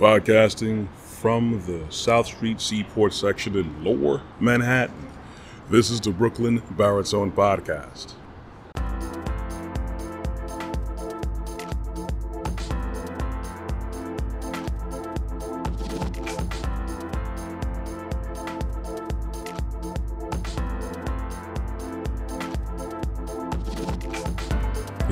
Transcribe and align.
Podcasting 0.00 0.88
from 0.94 1.62
the 1.66 1.84
South 1.90 2.24
Street 2.24 2.58
Seaport 2.58 3.12
section 3.12 3.54
in 3.54 3.84
Lower 3.84 4.22
Manhattan. 4.40 5.08
This 5.68 5.90
is 5.90 6.00
the 6.00 6.10
Brooklyn 6.10 6.62
Baritone 6.70 7.30
Podcast. 7.30 8.14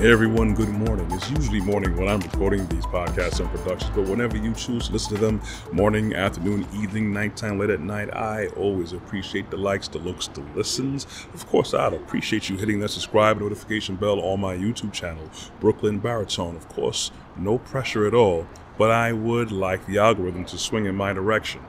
Everyone, 0.06 0.54
good 0.54 0.68
morning. 0.68 1.10
It's 1.10 1.28
usually 1.28 1.60
morning 1.60 1.96
when 1.96 2.08
I'm 2.08 2.20
recording 2.20 2.64
these 2.68 2.86
podcasts 2.86 3.40
and 3.40 3.50
productions, 3.50 3.90
but 3.96 4.06
whenever 4.06 4.36
you 4.36 4.54
choose 4.54 4.86
to 4.86 4.92
listen 4.92 5.16
to 5.16 5.20
them, 5.20 5.42
morning, 5.72 6.14
afternoon, 6.14 6.66
evening, 6.72 7.12
nighttime, 7.12 7.58
late 7.58 7.70
at 7.70 7.80
night, 7.80 8.14
I 8.14 8.46
always 8.56 8.92
appreciate 8.92 9.50
the 9.50 9.56
likes, 9.56 9.88
the 9.88 9.98
looks, 9.98 10.28
the 10.28 10.40
listens. 10.54 11.04
Of 11.34 11.48
course, 11.48 11.74
I'd 11.74 11.94
appreciate 11.94 12.48
you 12.48 12.56
hitting 12.56 12.78
that 12.78 12.90
subscribe 12.90 13.40
notification 13.40 13.96
bell 13.96 14.20
on 14.20 14.40
my 14.40 14.56
YouTube 14.56 14.92
channel, 14.92 15.28
Brooklyn 15.58 15.98
Baritone. 15.98 16.54
Of 16.54 16.68
course, 16.68 17.10
no 17.36 17.58
pressure 17.58 18.06
at 18.06 18.14
all, 18.14 18.46
but 18.78 18.92
I 18.92 19.12
would 19.12 19.50
like 19.50 19.84
the 19.86 19.98
algorithm 19.98 20.44
to 20.44 20.58
swing 20.58 20.86
in 20.86 20.94
my 20.94 21.12
direction. 21.12 21.60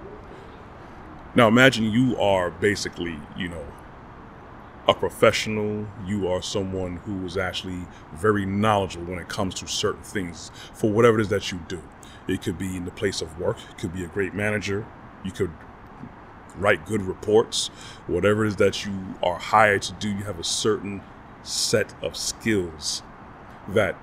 Now, 1.33 1.47
imagine 1.47 1.85
you 1.85 2.15
are 2.19 2.51
basically, 2.51 3.19
you 3.35 3.47
know, 3.47 3.65
a 4.87 4.93
professional, 4.93 5.87
you 6.05 6.27
are 6.27 6.41
someone 6.41 6.97
who 6.97 7.25
is 7.25 7.37
actually 7.37 7.85
very 8.13 8.45
knowledgeable 8.45 9.05
when 9.05 9.19
it 9.19 9.29
comes 9.29 9.53
to 9.55 9.67
certain 9.67 10.03
things 10.03 10.51
for 10.73 10.91
whatever 10.91 11.19
it 11.19 11.23
is 11.23 11.29
that 11.29 11.51
you 11.51 11.59
do. 11.67 11.81
It 12.27 12.41
could 12.41 12.57
be 12.57 12.75
in 12.75 12.85
the 12.85 12.91
place 12.91 13.21
of 13.21 13.39
work, 13.39 13.57
it 13.69 13.77
could 13.77 13.93
be 13.93 14.03
a 14.03 14.07
great 14.07 14.33
manager, 14.33 14.85
you 15.23 15.31
could 15.31 15.51
write 16.55 16.85
good 16.85 17.01
reports, 17.01 17.67
whatever 18.07 18.45
it 18.45 18.49
is 18.49 18.55
that 18.57 18.85
you 18.85 19.15
are 19.23 19.39
hired 19.39 19.81
to 19.83 19.93
do, 19.93 20.09
you 20.09 20.23
have 20.23 20.39
a 20.39 20.43
certain 20.43 21.01
set 21.43 21.93
of 22.03 22.17
skills 22.17 23.03
that 23.67 23.97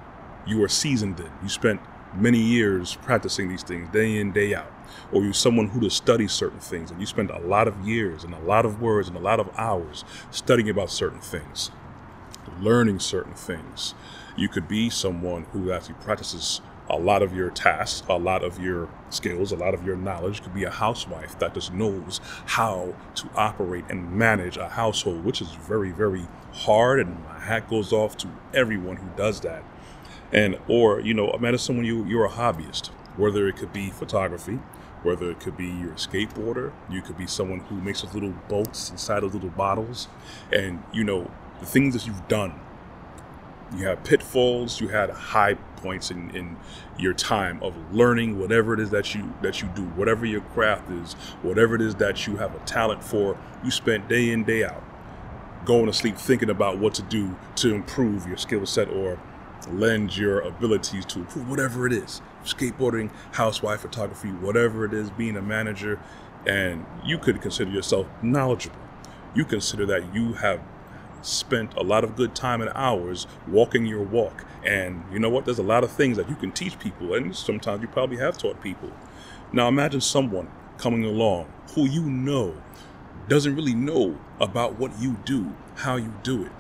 you 0.47 0.63
are 0.63 0.69
seasoned 0.69 1.19
in. 1.21 1.31
You 1.43 1.49
spent 1.49 1.81
many 2.17 2.39
years 2.39 2.97
practicing 3.03 3.48
these 3.48 3.62
things 3.62 3.89
day 3.92 4.19
in, 4.19 4.33
day 4.33 4.55
out 4.55 4.72
or 5.12 5.22
you're 5.22 5.33
someone 5.33 5.69
who 5.69 5.81
does 5.81 5.95
study 5.95 6.28
certain 6.28 6.59
things 6.61 6.91
and 6.91 7.00
you 7.00 7.06
spend 7.06 7.31
a 7.31 7.39
lot 7.39 7.69
of 7.69 7.86
years 7.86 8.25
and 8.25 8.34
a 8.34 8.39
lot 8.41 8.64
of 8.64 8.81
words 8.81 9.09
and 9.09 9.17
a 9.17 9.20
lot 9.20 9.41
of 9.41 9.48
hours 9.56 10.05
studying 10.31 10.69
about 10.69 10.91
certain 10.91 11.20
things, 11.20 11.70
learning 12.61 12.98
certain 12.98 13.34
things. 13.34 13.94
You 14.37 14.48
could 14.48 14.69
be 14.69 14.91
someone 14.91 15.44
who 15.53 15.72
actually 15.72 15.94
practices 15.94 16.61
a 16.89 16.97
lot 16.97 17.22
of 17.22 17.34
your 17.34 17.50
tasks, 17.50 18.06
a 18.09 18.17
lot 18.17 18.44
of 18.44 18.61
your 18.61 18.89
skills, 19.11 19.50
a 19.50 19.56
lot 19.56 19.75
of 19.75 19.84
your 19.84 19.97
knowledge. 19.97 20.42
Could 20.42 20.55
be 20.55 20.64
a 20.64 20.70
housewife 20.70 21.39
that 21.41 21.55
just 21.55 21.72
knows 21.72 22.20
how 22.47 22.94
to 23.17 23.28
operate 23.34 23.84
and 23.89 24.12
manage 24.12 24.56
a 24.56 24.69
household, 24.69 25.25
which 25.25 25.41
is 25.41 25.48
very, 25.48 25.91
very 25.91 26.27
hard. 26.53 27.00
And 27.00 27.25
my 27.25 27.41
hat 27.41 27.69
goes 27.69 27.92
off 27.92 28.17
to 28.19 28.28
everyone 28.55 28.97
who 28.97 29.09
does 29.17 29.41
that. 29.41 29.64
And 30.33 30.59
or 30.69 31.01
you 31.01 31.15
know, 31.15 31.31
imagine 31.33 31.59
someone 31.59 31.85
you 31.85 32.05
you're 32.05 32.25
a 32.27 32.31
hobbyist, 32.31 32.89
whether 33.17 33.49
it 33.49 33.57
could 33.57 33.73
be 33.73 33.91
photography, 33.91 34.59
whether 35.03 35.31
it 35.31 35.41
could 35.41 35.57
be 35.57 35.67
you're 35.67 35.93
a 35.93 35.97
skateboarder, 35.97 36.73
you 36.91 37.01
could 37.01 37.17
be 37.17 37.27
someone 37.27 37.61
who 37.61 37.77
makes 37.81 38.03
those 38.03 38.15
little 38.15 38.35
boats 38.49 38.91
inside 38.91 39.23
of 39.23 39.35
little 39.35 39.51
bottles, 39.51 40.09
and 40.53 40.83
you 40.93 41.05
know 41.05 41.31
the 41.61 41.67
things 41.67 41.95
that 41.95 42.07
you've 42.07 42.27
done. 42.29 42.55
You 43.77 43.87
have 43.87 44.05
pitfalls, 44.05 44.81
you 44.81 44.89
had 44.89 45.11
high 45.11 45.55
points 45.55 46.13
in, 46.13 46.31
in 46.37 46.57
your 46.99 47.13
time 47.13 47.61
of 47.65 47.75
learning 47.93 48.39
whatever 48.39 48.75
it 48.75 48.81
is 48.81 48.91
that 48.91 49.15
you 49.15 49.35
that 49.43 49.61
you 49.61 49.69
do, 49.75 49.83
whatever 49.83 50.25
your 50.25 50.41
craft 50.41 50.91
is, 50.91 51.15
whatever 51.43 51.75
it 51.75 51.81
is 51.83 51.97
that 51.97 52.27
you 52.27 52.37
have 52.37 52.55
a 52.55 52.59
talent 52.61 53.03
for. 53.03 53.39
You 53.65 53.71
spent 53.71 54.09
day 54.09 54.31
in 54.31 54.45
day 54.45 54.65
out 54.65 54.85
going 55.65 55.87
to 55.87 55.93
sleep 55.93 56.17
thinking 56.17 56.49
about 56.49 56.79
what 56.79 56.95
to 56.95 57.03
do 57.03 57.37
to 57.56 57.75
improve 57.75 58.27
your 58.27 58.37
skill 58.37 58.65
set 58.65 58.89
or 58.89 59.19
lend 59.72 60.16
your 60.16 60.41
abilities 60.41 61.04
to 61.06 61.21
improve 61.21 61.49
whatever 61.49 61.87
it 61.87 61.93
is 61.93 62.21
skateboarding, 62.44 63.10
housewife, 63.32 63.81
photography, 63.81 64.28
whatever 64.28 64.84
it 64.84 64.94
is, 64.94 65.10
being 65.10 65.37
a 65.37 65.43
manager, 65.43 65.99
and 66.47 66.87
you 67.04 67.19
could 67.19 67.43
consider 67.43 67.71
yourself 67.71 68.06
knowledgeable. 68.22 68.78
You 69.34 69.44
consider 69.44 69.84
that 69.87 70.15
you 70.15 70.34
have 70.34 70.60
spent 71.22 71.75
a 71.75 71.82
lot 71.82 72.05
of 72.05 72.15
good 72.15 72.34
time 72.34 72.60
and 72.60 72.71
hours 72.75 73.26
walking 73.49 73.84
your 73.84 74.03
walk. 74.03 74.44
And 74.65 75.03
you 75.12 75.19
know 75.19 75.28
what? 75.28 75.44
There's 75.44 75.59
a 75.59 75.65
lot 75.65 75.82
of 75.82 75.91
things 75.91 76.16
that 76.16 76.28
you 76.28 76.37
can 76.37 76.53
teach 76.53 76.78
people, 76.78 77.15
and 77.15 77.34
sometimes 77.34 77.82
you 77.82 77.88
probably 77.88 78.19
have 78.19 78.38
taught 78.38 78.60
people. 78.62 78.93
Now 79.53 79.69
imagine 79.69 80.00
someone 80.00 80.49
coming 80.78 81.05
along 81.05 81.53
who 81.75 81.87
you 81.87 82.03
know 82.03 82.55
doesn't 83.28 83.56
really 83.56 83.75
know 83.75 84.19
about 84.38 84.78
what 84.78 84.99
you 85.00 85.16
do, 85.25 85.53
how 85.75 85.97
you 85.97 86.15
do 86.22 86.44
it 86.44 86.53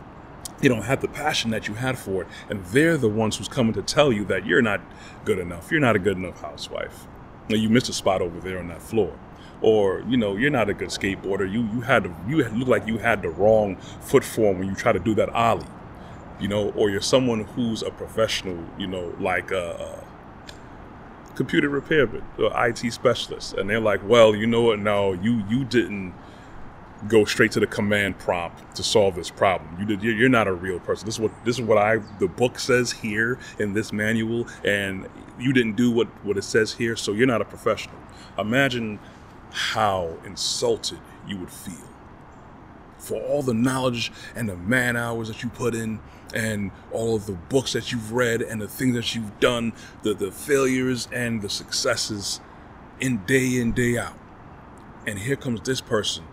they 0.58 0.68
don't 0.68 0.82
have 0.82 1.00
the 1.00 1.08
passion 1.08 1.50
that 1.50 1.68
you 1.68 1.74
had 1.74 1.98
for 1.98 2.22
it 2.22 2.28
and 2.48 2.64
they're 2.66 2.96
the 2.96 3.08
ones 3.08 3.36
who's 3.36 3.48
coming 3.48 3.72
to 3.74 3.82
tell 3.82 4.12
you 4.12 4.24
that 4.26 4.46
you're 4.46 4.62
not 4.62 4.80
good 5.24 5.38
enough. 5.38 5.70
You're 5.70 5.80
not 5.80 5.96
a 5.96 5.98
good 5.98 6.16
enough 6.16 6.40
housewife. 6.40 7.06
Now, 7.48 7.56
you 7.56 7.68
missed 7.68 7.88
a 7.88 7.92
spot 7.92 8.22
over 8.22 8.40
there 8.40 8.58
on 8.58 8.68
that 8.68 8.82
floor. 8.82 9.16
Or 9.62 10.04
you 10.06 10.18
know 10.18 10.36
you're 10.36 10.50
not 10.50 10.68
a 10.68 10.74
good 10.74 10.90
skateboarder. 10.90 11.50
You 11.50 11.66
you 11.72 11.80
had 11.80 12.04
to, 12.04 12.14
you 12.28 12.44
look 12.44 12.68
like 12.68 12.86
you 12.86 12.98
had 12.98 13.22
the 13.22 13.30
wrong 13.30 13.76
foot 13.76 14.22
form 14.22 14.58
when 14.58 14.68
you 14.68 14.74
try 14.74 14.92
to 14.92 14.98
do 14.98 15.14
that 15.14 15.30
ollie 15.30 15.64
you 16.38 16.48
know? 16.48 16.70
Or 16.72 16.90
you're 16.90 17.00
someone 17.00 17.44
who's 17.44 17.82
a 17.82 17.90
professional 17.90 18.62
you 18.78 18.86
know 18.86 19.14
like 19.18 19.50
a, 19.50 20.04
a 21.30 21.34
computer 21.34 21.68
repairman 21.70 22.22
or 22.38 22.50
IT 22.66 22.92
specialist. 22.92 23.54
And 23.54 23.70
they're 23.70 23.80
like 23.80 24.06
well 24.06 24.36
you 24.36 24.46
know 24.46 24.62
what? 24.62 24.78
No 24.78 25.14
you 25.14 25.42
you 25.48 25.64
didn't 25.64 26.14
go 27.08 27.24
straight 27.24 27.52
to 27.52 27.60
the 27.60 27.66
command 27.66 28.18
prompt 28.18 28.74
to 28.76 28.82
solve 28.82 29.14
this 29.14 29.30
problem. 29.30 29.76
You 29.78 29.86
did. 29.86 30.02
You're 30.02 30.28
not 30.28 30.48
a 30.48 30.52
real 30.52 30.80
person. 30.80 31.06
This 31.06 31.16
is 31.16 31.20
what 31.20 31.44
this 31.44 31.58
is 31.58 31.62
what 31.62 31.78
I 31.78 31.98
the 32.18 32.28
book 32.28 32.58
says 32.58 32.92
here 32.92 33.38
in 33.58 33.74
this 33.74 33.92
manual, 33.92 34.46
and 34.64 35.08
you 35.38 35.52
didn't 35.52 35.76
do 35.76 35.90
what 35.90 36.08
what 36.24 36.36
it 36.36 36.44
says 36.44 36.74
here, 36.74 36.96
so 36.96 37.12
you're 37.12 37.26
not 37.26 37.40
a 37.40 37.44
professional. 37.44 37.96
Imagine 38.38 38.98
how 39.50 40.16
insulted 40.24 40.98
you 41.26 41.38
would 41.38 41.50
feel 41.50 41.88
for 42.98 43.20
all 43.22 43.42
the 43.42 43.54
knowledge 43.54 44.12
and 44.34 44.48
the 44.48 44.56
man 44.56 44.96
hours 44.96 45.28
that 45.28 45.42
you 45.42 45.48
put 45.48 45.74
in 45.74 46.00
and 46.34 46.70
all 46.92 47.14
of 47.14 47.26
the 47.26 47.32
books 47.32 47.72
that 47.72 47.92
you've 47.92 48.12
read 48.12 48.42
and 48.42 48.60
the 48.60 48.66
things 48.68 48.94
that 48.94 49.14
you've 49.14 49.38
done 49.38 49.72
the 50.02 50.12
the 50.12 50.30
failures 50.30 51.08
and 51.12 51.40
the 51.40 51.48
successes 51.48 52.40
in 53.00 53.24
day 53.24 53.58
in 53.58 53.72
day 53.72 53.96
out 53.96 54.18
and 55.06 55.20
here 55.20 55.36
comes 55.36 55.60
this 55.62 55.80
person 55.80 56.24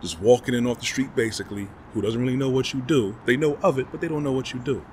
just 0.00 0.20
walking 0.20 0.54
in 0.54 0.66
off 0.66 0.80
the 0.80 0.86
street 0.86 1.14
basically, 1.14 1.68
who 1.92 2.00
doesn't 2.00 2.20
really 2.20 2.36
know 2.36 2.50
what 2.50 2.72
you 2.72 2.80
do. 2.80 3.16
They 3.26 3.36
know 3.36 3.58
of 3.62 3.78
it, 3.78 3.88
but 3.90 4.00
they 4.00 4.08
don't 4.08 4.22
know 4.22 4.32
what 4.32 4.52
you 4.52 4.58
do. 4.60 4.84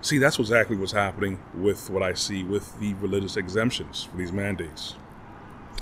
See, 0.00 0.18
that's 0.18 0.38
exactly 0.38 0.76
what's 0.76 0.92
happening 0.92 1.38
with 1.54 1.88
what 1.88 2.02
I 2.02 2.12
see 2.12 2.44
with 2.44 2.78
the 2.78 2.94
religious 2.94 3.36
exemptions 3.36 4.04
for 4.04 4.16
these 4.16 4.32
mandates. 4.32 4.96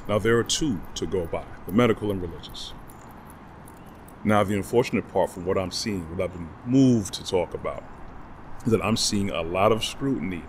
Now, 0.09 0.19
there 0.19 0.39
are 0.39 0.45
two 0.45 0.81
to 0.95 1.07
go 1.07 1.27
by 1.27 1.45
the 1.67 1.73
medical 1.73 2.11
and 2.11 2.21
religious. 2.21 2.73
Now, 4.25 4.45
the 4.45 4.55
unfortunate 4.55 5.09
part 5.13 5.31
from 5.31 5.45
what 5.45 5.59
I'm 5.59 5.73
seeing, 5.73 6.09
what 6.17 6.23
I've 6.23 6.33
been 6.33 6.49
moved 6.65 7.15
to 7.15 7.25
talk 7.25 7.55
about, 7.55 7.83
is 8.65 8.71
that 8.71 8.85
I'm 8.85 8.97
seeing 8.97 9.31
a 9.31 9.43
lot 9.43 9.73
of 9.73 9.83
scrutiny 9.83 10.45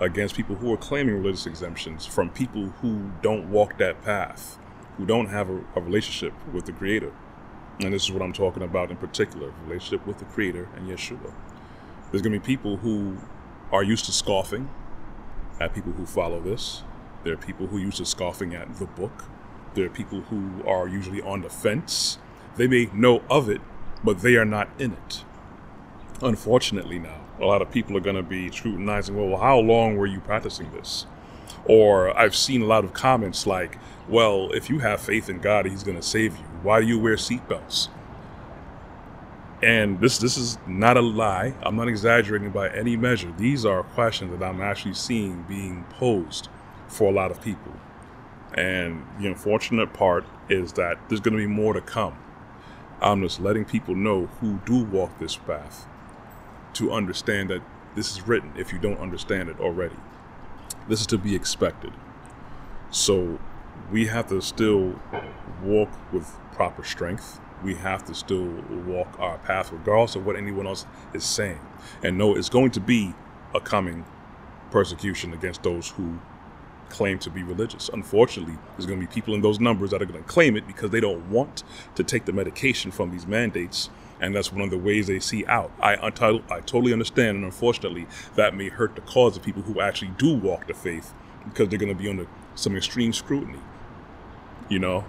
against 0.00 0.34
people 0.34 0.56
who 0.56 0.72
are 0.72 0.78
claiming 0.78 1.14
religious 1.16 1.46
exemptions 1.46 2.06
from 2.06 2.30
people 2.30 2.68
who 2.80 3.10
don't 3.20 3.50
walk 3.50 3.76
that 3.78 4.02
path 4.02 4.58
who 4.96 5.06
don't 5.06 5.26
have 5.26 5.48
a, 5.50 5.60
a 5.76 5.80
relationship 5.80 6.32
with 6.52 6.66
the 6.66 6.72
Creator. 6.72 7.12
And 7.80 7.92
this 7.92 8.04
is 8.04 8.12
what 8.12 8.22
I'm 8.22 8.32
talking 8.32 8.62
about 8.62 8.90
in 8.90 8.96
particular 8.96 9.52
relationship 9.66 10.06
with 10.06 10.18
the 10.18 10.24
Creator 10.26 10.68
and 10.76 10.88
Yeshua. 10.88 11.32
There's 12.10 12.22
going 12.22 12.34
to 12.34 12.40
be 12.40 12.46
people 12.46 12.76
who 12.78 13.16
are 13.72 13.82
used 13.82 14.04
to 14.04 14.12
scoffing 14.12 14.68
at 15.58 15.74
people 15.74 15.92
who 15.92 16.04
follow 16.04 16.40
this. 16.40 16.82
There 17.24 17.32
are 17.32 17.38
people 17.38 17.68
who 17.68 17.78
are 17.78 17.80
used 17.80 17.98
to 17.98 18.04
scoffing 18.04 18.54
at 18.54 18.76
the 18.76 18.86
book. 18.86 19.24
There 19.74 19.86
are 19.86 19.90
people 19.90 20.20
who 20.22 20.62
are 20.66 20.86
usually 20.86 21.22
on 21.22 21.40
the 21.40 21.48
fence. 21.48 22.18
They 22.56 22.66
may 22.66 22.90
know 22.92 23.22
of 23.30 23.48
it, 23.48 23.62
but 24.04 24.20
they 24.20 24.36
are 24.36 24.44
not 24.44 24.68
in 24.78 24.92
it. 24.92 25.24
Unfortunately, 26.20 26.98
now, 26.98 27.20
a 27.40 27.46
lot 27.46 27.62
of 27.62 27.70
people 27.70 27.96
are 27.96 28.00
going 28.00 28.16
to 28.16 28.22
be 28.22 28.50
scrutinizing 28.50 29.16
well, 29.16 29.40
how 29.40 29.58
long 29.58 29.96
were 29.96 30.06
you 30.06 30.20
practicing 30.20 30.70
this? 30.72 31.06
Or 31.64 32.16
I've 32.16 32.36
seen 32.36 32.60
a 32.60 32.66
lot 32.66 32.84
of 32.84 32.92
comments 32.92 33.46
like, 33.46 33.78
well, 34.08 34.50
if 34.52 34.68
you 34.68 34.80
have 34.80 35.00
faith 35.00 35.28
in 35.28 35.40
God, 35.40 35.66
He's 35.66 35.82
going 35.82 35.96
to 35.96 36.02
save 36.02 36.36
you. 36.36 36.44
Why 36.62 36.80
do 36.80 36.86
you 36.86 36.98
wear 36.98 37.16
seatbelts? 37.16 37.88
And 39.62 40.00
this 40.00 40.18
this 40.18 40.36
is 40.36 40.58
not 40.66 40.96
a 40.96 41.00
lie. 41.00 41.54
I'm 41.62 41.76
not 41.76 41.86
exaggerating 41.86 42.50
by 42.50 42.68
any 42.70 42.96
measure. 42.96 43.32
These 43.38 43.64
are 43.64 43.84
questions 43.84 44.36
that 44.36 44.44
I'm 44.44 44.60
actually 44.60 44.94
seeing 44.94 45.42
being 45.42 45.84
posed 45.90 46.48
for 46.88 47.08
a 47.08 47.12
lot 47.12 47.30
of 47.30 47.40
people. 47.40 47.72
And 48.54 49.06
the 49.18 49.28
unfortunate 49.28 49.92
part 49.92 50.24
is 50.48 50.72
that 50.74 50.98
there's 51.08 51.20
going 51.20 51.36
to 51.36 51.42
be 51.42 51.46
more 51.46 51.72
to 51.72 51.80
come. 51.80 52.18
I'm 53.00 53.22
just 53.22 53.40
letting 53.40 53.64
people 53.64 53.94
know 53.94 54.26
who 54.40 54.58
do 54.64 54.84
walk 54.84 55.18
this 55.18 55.36
path 55.36 55.86
to 56.74 56.92
understand 56.92 57.50
that 57.50 57.62
this 57.94 58.10
is 58.12 58.26
written 58.26 58.52
if 58.56 58.72
you 58.72 58.78
don't 58.78 58.98
understand 58.98 59.48
it 59.48 59.60
already. 59.60 59.96
This 60.88 61.00
is 61.00 61.06
to 61.08 61.18
be 61.18 61.34
expected. 61.34 61.92
So 62.90 63.38
we 63.90 64.06
have 64.06 64.28
to 64.28 64.40
still 64.40 64.98
walk 65.62 65.90
with 66.12 66.26
proper 66.52 66.82
strength. 66.82 67.40
We 67.62 67.74
have 67.76 68.04
to 68.06 68.14
still 68.14 68.48
walk 68.86 69.20
our 69.20 69.38
path, 69.38 69.70
regardless 69.70 70.16
of 70.16 70.26
what 70.26 70.36
anyone 70.36 70.66
else 70.66 70.86
is 71.14 71.24
saying. 71.24 71.60
And 72.02 72.18
know 72.18 72.34
it's 72.34 72.48
going 72.48 72.72
to 72.72 72.80
be 72.80 73.14
a 73.54 73.60
coming 73.60 74.04
persecution 74.70 75.32
against 75.32 75.62
those 75.62 75.90
who 75.90 76.18
claim 76.88 77.18
to 77.20 77.30
be 77.30 77.42
religious. 77.42 77.88
Unfortunately, 77.92 78.54
there's 78.76 78.86
going 78.86 79.00
to 79.00 79.06
be 79.06 79.12
people 79.12 79.34
in 79.34 79.42
those 79.42 79.60
numbers 79.60 79.90
that 79.90 80.02
are 80.02 80.06
going 80.06 80.22
to 80.22 80.28
claim 80.28 80.56
it 80.56 80.66
because 80.66 80.90
they 80.90 81.00
don't 81.00 81.30
want 81.30 81.62
to 81.94 82.02
take 82.02 82.24
the 82.24 82.32
medication 82.32 82.90
from 82.90 83.10
these 83.10 83.26
mandates. 83.26 83.90
And 84.20 84.34
that's 84.34 84.52
one 84.52 84.62
of 84.62 84.70
the 84.70 84.78
ways 84.78 85.06
they 85.06 85.18
see 85.18 85.44
out. 85.46 85.72
I, 85.80 85.94
I, 85.94 86.06
I 86.06 86.60
totally 86.60 86.92
understand. 86.92 87.36
And 87.36 87.44
unfortunately, 87.44 88.06
that 88.36 88.54
may 88.54 88.68
hurt 88.68 88.94
the 88.94 89.00
cause 89.02 89.36
of 89.36 89.42
people 89.42 89.62
who 89.62 89.80
actually 89.80 90.12
do 90.18 90.34
walk 90.34 90.66
the 90.66 90.74
faith 90.74 91.12
because 91.44 91.68
they're 91.68 91.78
going 91.78 91.94
to 91.94 92.00
be 92.00 92.08
under 92.08 92.26
some 92.54 92.76
extreme 92.76 93.12
scrutiny. 93.12 93.58
You 94.68 94.78
know, 94.78 95.04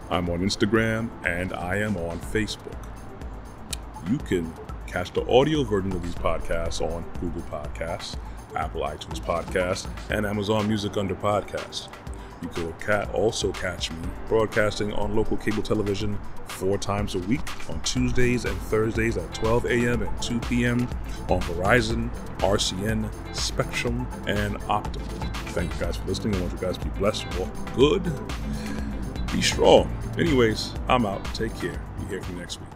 I'm 0.09 0.29
on 0.29 0.39
Instagram 0.39 1.09
and 1.25 1.53
I 1.53 1.77
am 1.77 1.97
on 1.97 2.19
Facebook. 2.19 2.77
You 4.09 4.17
can 4.17 4.53
catch 4.87 5.11
the 5.13 5.27
audio 5.29 5.63
version 5.63 5.91
of 5.91 6.01
these 6.01 6.15
podcasts 6.15 6.81
on 6.81 7.03
Google 7.19 7.43
Podcasts 7.43 8.15
Apple 8.55 8.81
iTunes 8.81 9.19
Podcasts, 9.19 9.87
and 10.09 10.25
Amazon 10.25 10.67
Music 10.67 10.97
under 10.97 11.15
Podcasts. 11.15 11.87
You 12.41 12.47
can 12.49 13.03
also 13.11 13.51
catch 13.51 13.91
me 13.91 13.97
broadcasting 14.27 14.93
on 14.93 15.15
local 15.15 15.37
cable 15.37 15.61
television 15.61 16.17
four 16.47 16.77
times 16.77 17.15
a 17.15 17.19
week 17.19 17.41
on 17.69 17.81
Tuesdays 17.81 18.45
and 18.45 18.57
Thursdays 18.63 19.17
at 19.17 19.33
12 19.33 19.65
a.m. 19.65 20.01
and 20.01 20.21
2 20.21 20.39
p.m. 20.41 20.81
on 21.29 21.41
Verizon, 21.41 22.09
RCN, 22.39 23.09
Spectrum, 23.35 24.07
and 24.27 24.57
Optimum. 24.67 25.07
Thank 25.53 25.73
you 25.73 25.79
guys 25.79 25.97
for 25.97 26.07
listening. 26.07 26.35
I 26.35 26.41
want 26.41 26.53
you 26.53 26.59
guys 26.59 26.77
to 26.77 26.85
be 26.85 26.91
blessed, 26.99 27.25
walk 27.39 27.49
good, 27.75 28.03
be 29.31 29.41
strong. 29.41 29.95
Anyways, 30.17 30.73
I'm 30.87 31.05
out. 31.05 31.23
Take 31.33 31.55
care. 31.55 31.81
Be 31.99 32.05
here 32.07 32.21
for 32.21 32.33
next 32.33 32.59
week. 32.59 32.68